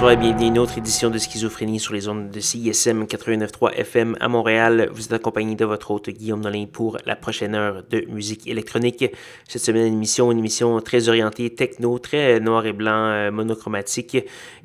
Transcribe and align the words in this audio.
Bonsoir 0.00 0.12
et 0.12 0.16
bienvenue 0.16 0.44
à 0.44 0.48
une 0.48 0.58
autre 0.58 0.78
édition 0.78 1.10
de 1.10 1.18
Schizophrénie 1.18 1.78
sur 1.78 1.92
les 1.92 2.08
ondes 2.08 2.30
de 2.30 2.40
CISM 2.40 3.04
89.3 3.04 3.74
FM 3.74 4.16
à 4.18 4.28
Montréal. 4.28 4.88
Vous 4.94 5.04
êtes 5.04 5.12
accompagné 5.12 5.56
de 5.56 5.66
votre 5.66 5.90
hôte 5.90 6.08
Guillaume 6.08 6.40
Nolin 6.40 6.64
pour 6.72 6.96
la 7.04 7.16
prochaine 7.16 7.54
heure 7.54 7.82
de 7.90 8.06
musique 8.08 8.46
électronique. 8.46 9.04
Cette 9.46 9.60
semaine, 9.60 9.88
une 9.88 9.92
émission, 9.92 10.32
une 10.32 10.38
émission 10.38 10.80
très 10.80 11.10
orientée 11.10 11.50
techno, 11.50 11.98
très 11.98 12.40
noir 12.40 12.64
et 12.64 12.72
blanc, 12.72 13.10
euh, 13.10 13.30
monochromatique 13.30 14.16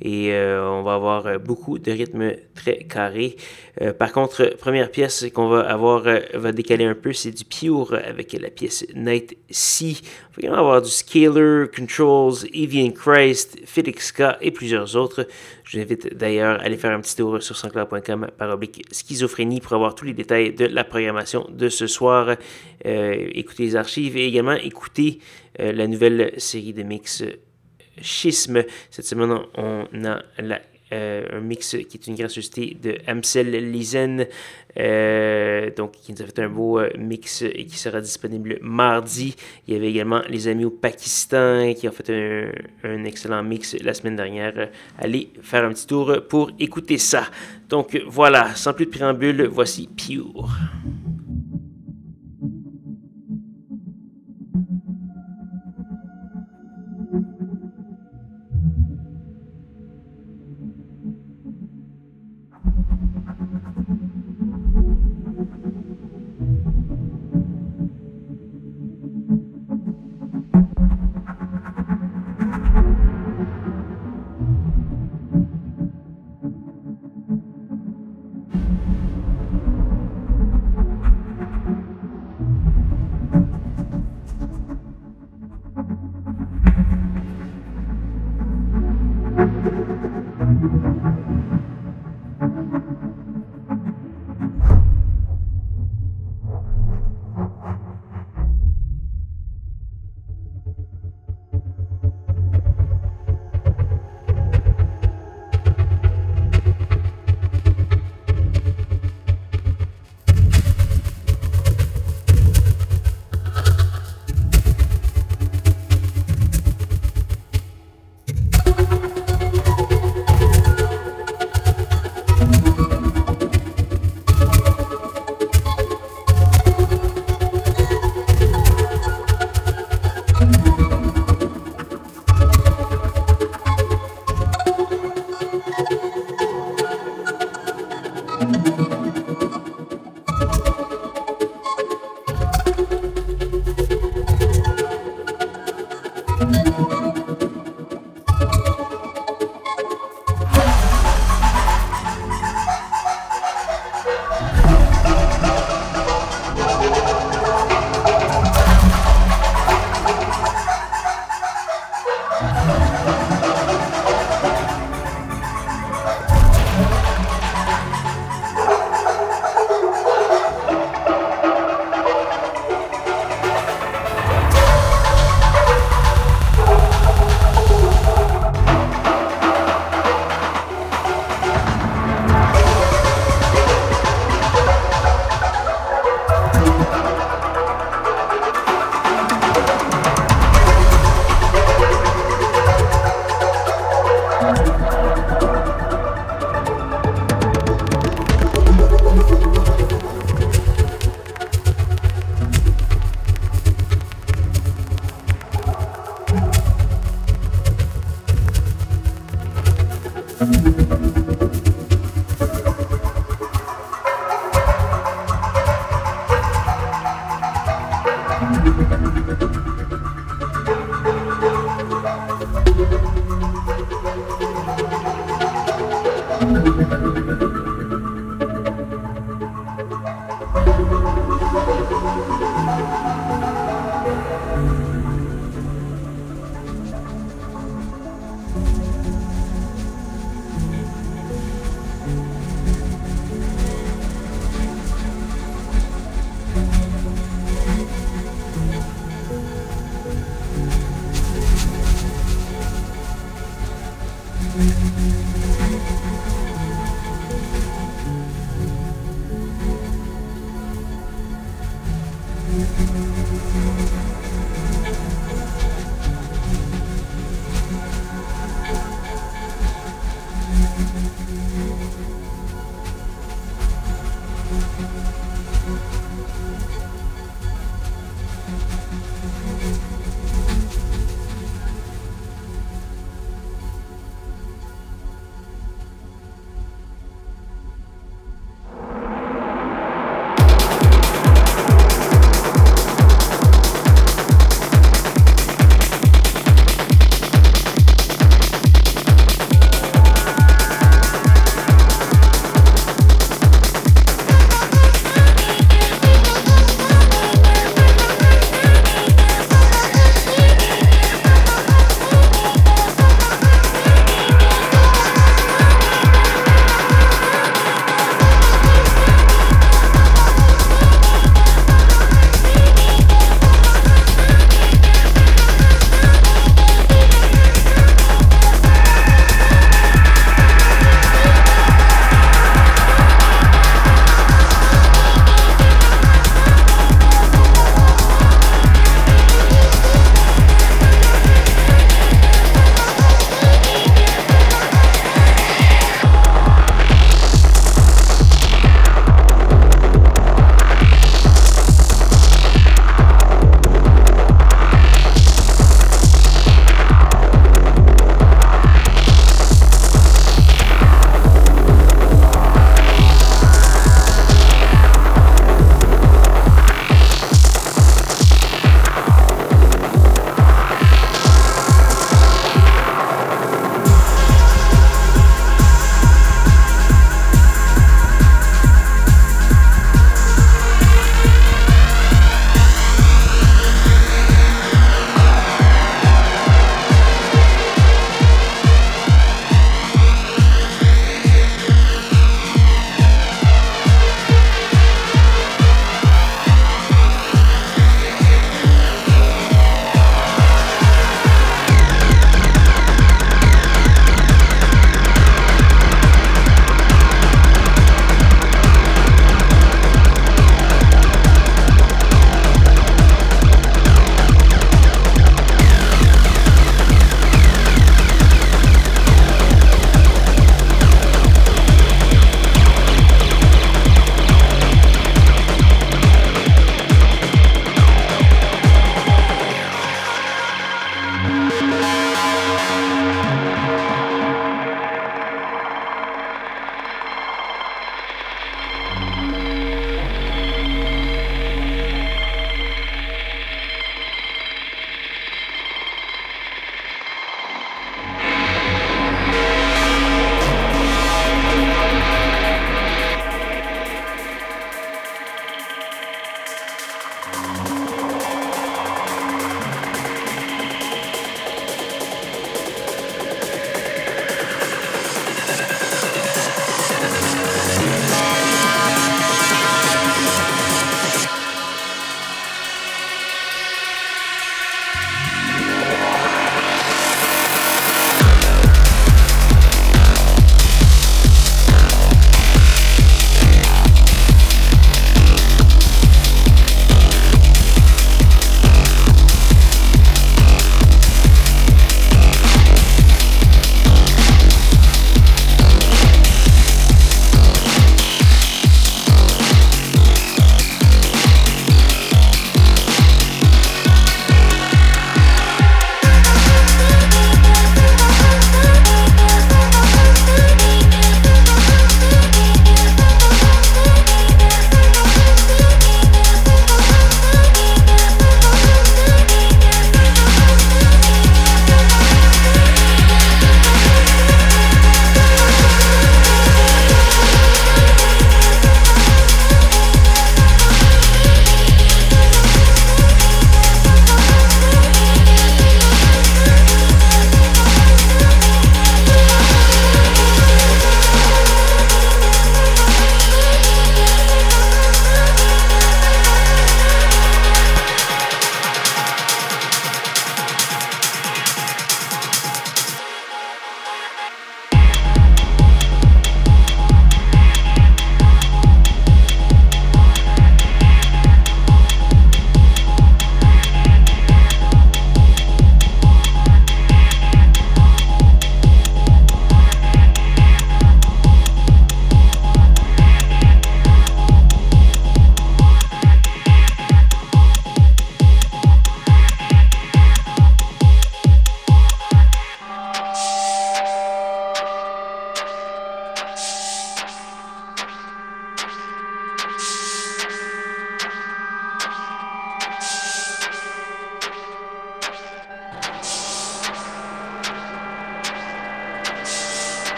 et 0.00 0.32
euh, 0.32 0.70
on 0.70 0.84
va 0.84 0.94
avoir 0.94 1.40
beaucoup 1.40 1.80
de 1.80 1.90
rythmes 1.90 2.34
très 2.54 2.84
carrés. 2.84 3.34
Euh, 3.82 3.92
par 3.92 4.12
contre, 4.12 4.54
première 4.56 4.88
pièce 4.92 5.26
qu'on 5.34 5.48
va 5.48 5.62
avoir 5.62 6.04
va 6.34 6.52
décaler 6.52 6.84
un 6.84 6.94
peu, 6.94 7.12
c'est 7.12 7.32
du 7.32 7.44
Pure 7.44 7.94
avec 8.06 8.34
la 8.34 8.50
pièce 8.50 8.86
Night 8.94 9.36
Sea. 9.50 10.00
Va 10.36 10.40
également 10.40 10.58
avoir 10.58 10.82
du 10.82 10.90
Scalar, 10.90 11.68
Controls, 11.70 12.48
Evian 12.52 12.90
Christ, 12.90 13.56
Felix 13.66 14.10
K 14.10 14.36
et 14.40 14.50
plusieurs 14.50 14.96
autres. 14.96 15.28
Je 15.62 15.76
vous 15.76 15.84
invite 15.84 16.16
d'ailleurs 16.16 16.60
à 16.60 16.64
aller 16.64 16.76
faire 16.76 16.90
un 16.90 17.00
petit 17.00 17.14
tour 17.14 17.40
sur 17.40 17.56
sansclair.com 17.56 18.28
par 18.36 18.50
oblique 18.50 18.84
schizophrénie 18.90 19.60
pour 19.60 19.74
avoir 19.74 19.94
tous 19.94 20.04
les 20.04 20.12
détails 20.12 20.52
de 20.52 20.64
la 20.64 20.82
programmation 20.82 21.46
de 21.50 21.68
ce 21.68 21.86
soir. 21.86 22.36
Euh, 22.84 23.28
écouter 23.32 23.62
les 23.62 23.76
archives 23.76 24.16
et 24.16 24.26
également 24.26 24.54
écouter 24.54 25.20
euh, 25.60 25.70
la 25.70 25.86
nouvelle 25.86 26.32
série 26.38 26.72
de 26.72 26.82
mix 26.82 27.22
Schisme. 28.02 28.64
Cette 28.90 29.06
semaine, 29.06 29.38
on 29.54 29.86
a 30.04 30.20
la 30.38 30.60
euh, 30.94 31.38
un 31.38 31.40
mix 31.40 31.76
qui 31.88 31.96
est 31.96 32.06
une 32.06 32.14
gracieuseté 32.14 32.76
de 32.80 32.98
Amsel 33.06 33.50
Lizen, 33.72 34.26
euh, 34.78 35.70
donc 35.76 35.92
qui 35.92 36.12
nous 36.12 36.22
a 36.22 36.26
fait 36.26 36.38
un 36.38 36.48
beau 36.48 36.78
euh, 36.78 36.88
mix 36.96 37.42
et 37.42 37.66
qui 37.66 37.76
sera 37.76 38.00
disponible 38.00 38.58
mardi. 38.62 39.34
Il 39.66 39.74
y 39.74 39.76
avait 39.76 39.90
également 39.90 40.22
les 40.28 40.46
amis 40.46 40.64
au 40.64 40.70
Pakistan 40.70 41.74
qui 41.74 41.88
ont 41.88 41.92
fait 41.92 42.10
un, 42.10 42.52
un 42.84 43.04
excellent 43.04 43.42
mix 43.42 43.76
la 43.82 43.92
semaine 43.92 44.16
dernière. 44.16 44.70
Allez 44.98 45.30
faire 45.42 45.64
un 45.64 45.72
petit 45.72 45.86
tour 45.86 46.16
pour 46.28 46.52
écouter 46.60 46.98
ça. 46.98 47.24
Donc 47.68 48.00
voilà, 48.06 48.54
sans 48.54 48.72
plus 48.72 48.86
de 48.86 48.90
préambule, 48.90 49.48
voici 49.50 49.88
Pure. 49.88 50.48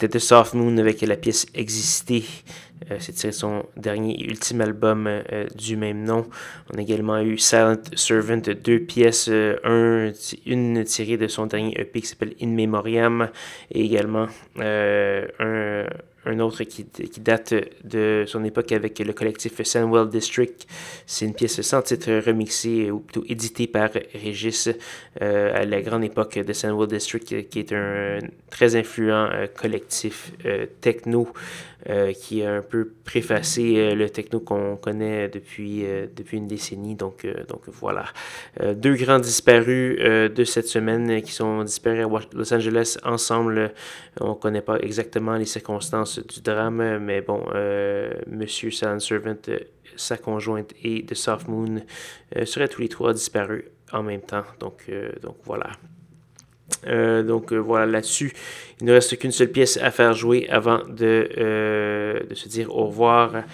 C'était 0.00 0.18
The 0.18 0.22
Soft 0.22 0.54
Moon 0.54 0.78
avec 0.78 1.02
la 1.02 1.16
pièce 1.16 1.44
Exister. 1.54 2.24
Euh, 2.90 2.96
c'est 3.00 3.12
tiré 3.12 3.32
son 3.32 3.66
dernier 3.76 4.14
et 4.18 4.24
ultime 4.24 4.62
album 4.62 5.06
euh, 5.06 5.46
du 5.54 5.76
même 5.76 6.04
nom. 6.04 6.26
On 6.72 6.78
a 6.78 6.80
également 6.80 7.20
eu 7.20 7.36
Silent 7.36 7.76
Servant, 7.94 8.40
deux 8.64 8.80
pièces, 8.80 9.28
euh, 9.28 9.58
un, 9.62 10.10
une 10.46 10.82
tirée 10.84 11.18
de 11.18 11.28
son 11.28 11.44
dernier 11.44 11.78
EP 11.78 12.00
qui 12.00 12.06
s'appelle 12.06 12.34
In 12.40 12.46
Memoriam 12.46 13.28
et 13.70 13.84
également 13.84 14.28
un 14.58 15.84
un 16.30 16.40
autre 16.40 16.64
qui, 16.64 16.84
qui, 16.84 17.20
date 17.20 17.54
de 17.84 18.24
son 18.26 18.44
époque 18.44 18.72
avec 18.72 18.98
le 18.98 19.12
collectif 19.12 19.62
Sandwell 19.62 20.08
District. 20.08 20.66
C'est 21.06 21.26
une 21.26 21.34
pièce 21.34 21.60
sans 21.60 21.82
titre 21.82 22.12
remixée 22.24 22.90
ou 22.90 23.00
plutôt 23.00 23.24
éditée 23.28 23.66
par 23.66 23.90
Régis 24.14 24.68
euh, 25.22 25.62
à 25.62 25.64
la 25.64 25.82
grande 25.82 26.04
époque 26.04 26.38
de 26.38 26.52
Sandwell 26.52 26.88
District, 26.88 27.48
qui 27.48 27.58
est 27.58 27.72
un 27.72 28.18
très 28.50 28.76
influent 28.76 29.28
euh, 29.32 29.46
collectif 29.46 30.32
euh, 31.88 32.12
qui 32.12 32.42
a 32.42 32.54
un 32.54 32.62
peu 32.62 32.92
préfacé 33.04 33.94
le 33.94 34.10
techno 34.10 34.40
qu'on 34.40 34.76
connaît 34.76 35.28
depuis, 35.28 35.84
depuis 36.16 36.38
une 36.38 36.46
décennie. 36.46 36.94
Donc, 36.94 37.26
donc 37.48 37.62
voilà. 37.68 38.04
deux 38.74 38.94
grands 38.94 39.18
disparus 39.18 39.98
de 39.98 40.44
cette 40.44 40.68
semaine 40.68 41.22
qui 41.22 41.32
sont 41.32 41.64
disparus 41.64 42.04
à 42.04 42.36
Los 42.36 42.54
Angeles 42.54 42.98
ensemble. 43.04 43.72
On 44.20 44.30
ne 44.30 44.34
connaît 44.34 44.60
pas 44.62 44.78
exactement 44.80 45.36
les 45.36 45.44
circonstances 45.44 46.18
du 46.18 46.40
drame, 46.40 46.98
mais 46.98 47.20
bon, 47.20 47.44
euh, 47.54 48.12
Monsieur 48.26 48.70
Silent 48.70 48.98
Servant, 49.00 49.36
euh, 49.48 49.58
sa 49.96 50.16
conjointe 50.16 50.72
et 50.82 51.04
The 51.04 51.14
Soft 51.14 51.48
Moon 51.48 51.82
euh, 52.36 52.44
seraient 52.44 52.68
tous 52.68 52.80
les 52.80 52.88
trois 52.88 53.12
disparus 53.12 53.64
en 53.92 54.02
même 54.02 54.22
temps. 54.22 54.44
Donc, 54.58 54.90
donc 55.22 55.36
voilà. 55.44 55.70
donc 57.22 57.52
voilà, 57.52 57.86
là-dessus, 57.86 58.32
il 58.80 58.86
ne 58.86 58.92
reste 58.92 59.18
qu'une 59.18 59.30
seule 59.30 59.50
pièce 59.50 59.76
à 59.76 59.90
faire 59.90 60.14
jouer 60.14 60.48
avant 60.48 60.78
de, 60.88 62.24
de 62.28 62.34
se 62.34 62.48
dire 62.48 62.74
au 62.74 62.86
revoir. 62.86 63.44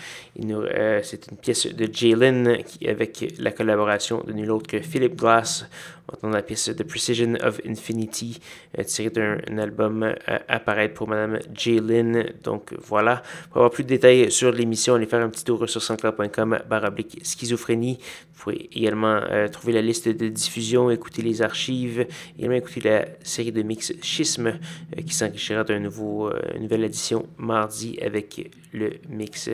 C'est 1.03 1.31
une 1.31 1.37
pièce 1.37 1.67
de 1.67 1.89
Jalen 1.93 2.59
avec 2.87 3.35
la 3.39 3.51
collaboration 3.51 4.23
de 4.27 4.33
nul 4.33 4.51
autre 4.51 4.67
que 4.67 4.81
Philip 4.81 5.17
Glass. 5.17 5.67
On 6.09 6.15
entend 6.15 6.29
la 6.29 6.43
pièce 6.43 6.71
The 6.77 6.85
Precision 6.85 7.35
of 7.43 7.61
Infinity, 7.67 8.41
euh, 8.79 8.85
tirée 8.85 9.11
d'un 9.11 9.59
album 9.59 10.05
euh, 10.05 10.15
apparaître 10.47 10.95
pour 10.95 11.09
Madame 11.09 11.39
Lynn. 11.65 12.33
Donc 12.45 12.75
voilà. 12.79 13.23
Pour 13.49 13.57
avoir 13.57 13.71
plus 13.71 13.83
de 13.83 13.89
détails 13.89 14.31
sur 14.31 14.53
l'émission, 14.53 14.95
allez 14.95 15.07
faire 15.07 15.23
un 15.23 15.29
petit 15.29 15.45
tour 15.45 15.69
sur 15.69 15.83
sanscloud.com 15.83 16.61
baroblique 16.69 17.19
schizophrénie. 17.25 17.99
Vous 18.35 18.43
pouvez 18.45 18.69
également 18.73 19.21
euh, 19.31 19.49
trouver 19.49 19.73
la 19.73 19.83
liste 19.83 20.09
de 20.09 20.29
diffusion, 20.29 20.91
écouter 20.91 21.23
les 21.23 21.43
archives, 21.43 22.07
également 22.39 22.57
écouter 22.57 22.81
la 22.83 23.07
série 23.25 23.53
de 23.53 23.63
mix 23.63 23.93
Schisme 24.01 24.59
qui 25.05 25.15
s'enrichira 25.17 25.65
d'une 25.65 25.83
nouveau, 25.83 26.31
nouvelle 26.59 26.85
édition 26.85 27.27
mardi 27.39 27.99
avec 28.01 28.51
le 28.73 28.91
mix 29.09 29.51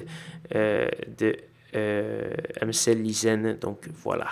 de 0.54 1.36
euh, 1.74 2.34
Amsel 2.60 3.02
Lizen. 3.02 3.56
Donc 3.60 3.88
voilà. 4.02 4.28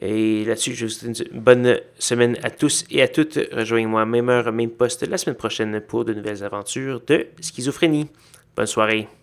Et 0.00 0.44
là-dessus, 0.44 0.74
je 0.74 0.86
vous 0.86 0.90
souhaite 0.90 1.20
une 1.30 1.40
bonne 1.40 1.78
semaine 1.98 2.38
à 2.42 2.50
tous 2.50 2.84
et 2.90 3.02
à 3.02 3.08
toutes. 3.08 3.38
Rejoignez-moi 3.52 4.06
même 4.06 4.30
heure, 4.30 4.50
même 4.52 4.70
poste 4.70 5.06
la 5.06 5.18
semaine 5.18 5.36
prochaine 5.36 5.80
pour 5.80 6.04
de 6.04 6.14
nouvelles 6.14 6.42
aventures 6.42 7.02
de 7.06 7.26
schizophrénie. 7.40 8.08
Bonne 8.56 8.66
soirée. 8.66 9.19